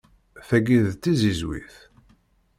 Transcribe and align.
Tagi 0.47 0.79
d 0.87 0.91
tizizwit. 1.01 1.75